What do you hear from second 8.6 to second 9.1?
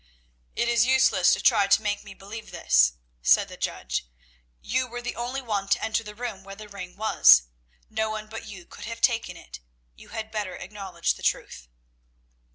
could have